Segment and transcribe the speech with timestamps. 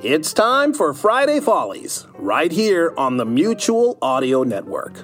[0.00, 4.94] It's time for Friday Follies, right here on the Mutual Audio Network.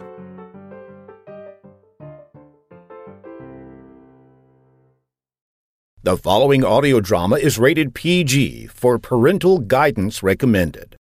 [6.05, 10.95] The following audio drama is rated PG for parental guidance recommended.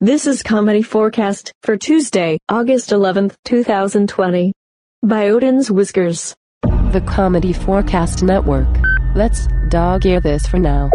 [0.00, 4.52] This is Comedy Forecast for Tuesday, August 11th, 2020.
[5.04, 6.34] By Odin's Whiskers.
[6.64, 8.66] The Comedy Forecast Network.
[9.14, 10.90] Let's dog ear this for now.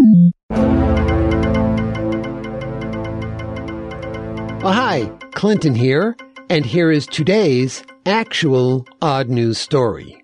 [4.70, 6.18] Oh, hi, Clinton here,
[6.50, 10.22] and here is today's actual odd news story.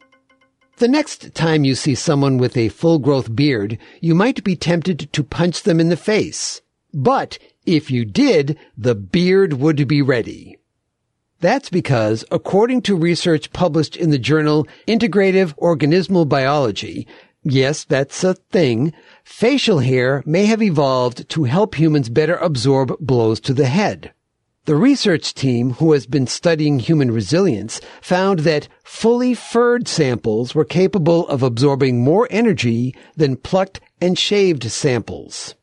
[0.80, 5.14] The next time you see someone with a full growth beard, you might be tempted
[5.14, 6.62] to punch them in the face.
[6.94, 10.58] But if you did, the beard would be ready.
[11.40, 17.08] That's because, according to research published in the journal Integrative Organismal Biology,
[17.44, 18.92] yes, that's a thing,
[19.24, 24.12] facial hair may have evolved to help humans better absorb blows to the head.
[24.66, 30.64] The research team who has been studying human resilience found that fully furred samples were
[30.64, 35.56] capable of absorbing more energy than plucked and shaved samples.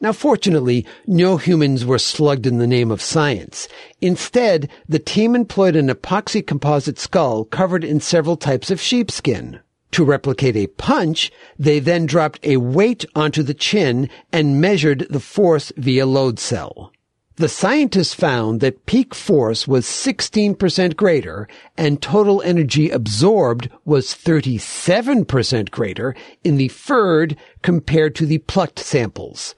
[0.00, 3.66] Now, fortunately, no humans were slugged in the name of science.
[4.00, 9.58] Instead, the team employed an epoxy composite skull covered in several types of sheepskin.
[9.90, 15.18] To replicate a punch, they then dropped a weight onto the chin and measured the
[15.18, 16.92] force via load cell.
[17.36, 25.72] The scientists found that peak force was 16% greater and total energy absorbed was 37%
[25.72, 26.14] greater
[26.44, 29.56] in the furred compared to the plucked samples.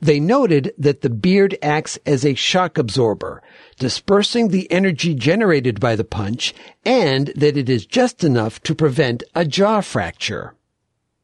[0.00, 3.42] They noted that the beard acts as a shock absorber,
[3.78, 9.22] dispersing the energy generated by the punch, and that it is just enough to prevent
[9.34, 10.54] a jaw fracture.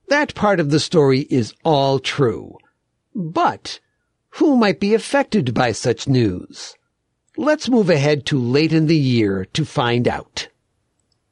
[0.08, 2.58] That part of the story is all true.
[3.14, 3.80] But
[4.36, 6.74] who might be affected by such news?
[7.36, 10.48] Let's move ahead to late in the year to find out.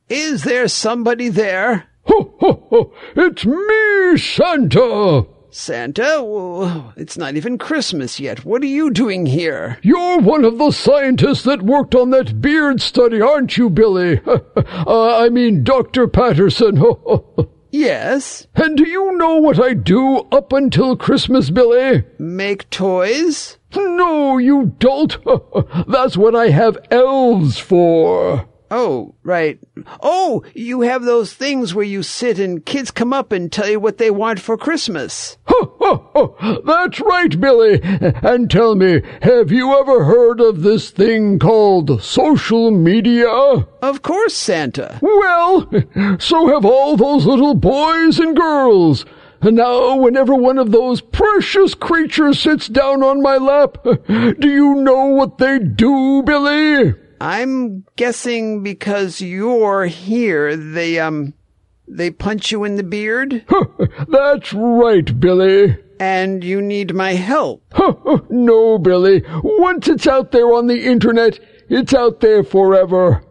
[0.08, 1.88] Is there somebody there?
[2.04, 2.94] Ho, ho, ho!
[3.16, 5.26] It's me, Santa!
[5.50, 6.92] Santa?
[6.96, 8.44] It's not even Christmas yet.
[8.44, 9.78] What are you doing here?
[9.82, 14.20] You're one of the scientists that worked on that beard study, aren't you, Billy?
[14.26, 16.08] uh, I mean, Dr.
[16.08, 16.82] Patterson.
[17.72, 18.46] Yes.
[18.54, 22.04] And do you know what I do up until Christmas, Billy?
[22.18, 23.56] Make toys?
[23.74, 25.16] No, you don't.
[25.88, 28.46] That's what I have elves for.
[28.70, 29.58] Oh, right.
[30.02, 33.78] Oh, you have those things where you sit and kids come up and tell you
[33.78, 35.36] what they want for Christmas.
[35.54, 36.62] Ho, ho, ho.
[36.64, 37.78] That's right, Billy.
[37.82, 43.28] And tell me, have you ever heard of this thing called social media?
[43.28, 44.98] Of course, Santa.
[45.02, 45.70] Well,
[46.18, 49.04] so have all those little boys and girls.
[49.42, 54.76] And now, whenever one of those precious creatures sits down on my lap, do you
[54.76, 56.94] know what they do, Billy?
[57.20, 61.34] I'm guessing because you're here, they, um,
[61.86, 63.44] they punch you in the beard?
[64.08, 65.76] That's right, Billy.
[66.00, 67.62] And you need my help.
[68.30, 69.22] no, Billy.
[69.42, 71.38] Once it's out there on the internet,
[71.68, 73.24] it's out there forever.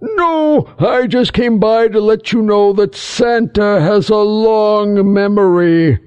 [0.00, 5.98] No, I just came by to let you know that Santa has a long memory.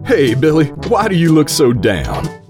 [0.06, 2.40] Hey, Billy, why do you look so down?